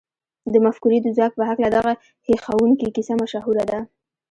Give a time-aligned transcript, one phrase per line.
[0.53, 1.93] د مفکورې د ځواک په هکله دغه
[2.27, 3.79] هيښوونکې کيسه مشهوره ده.